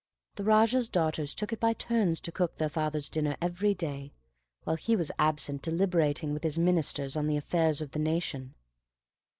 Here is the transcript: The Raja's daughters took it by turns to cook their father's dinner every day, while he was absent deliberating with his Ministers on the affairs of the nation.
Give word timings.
The 0.33 0.43
Raja's 0.43 0.89
daughters 0.89 1.35
took 1.35 1.53
it 1.53 1.59
by 1.59 1.73
turns 1.73 2.19
to 2.21 2.31
cook 2.31 2.57
their 2.57 2.69
father's 2.69 3.07
dinner 3.07 3.37
every 3.39 3.75
day, 3.75 4.13
while 4.63 4.75
he 4.75 4.95
was 4.95 5.11
absent 5.19 5.61
deliberating 5.61 6.33
with 6.33 6.41
his 6.43 6.57
Ministers 6.57 7.15
on 7.15 7.27
the 7.27 7.37
affairs 7.37 7.81
of 7.81 7.91
the 7.91 7.99
nation. 7.99 8.55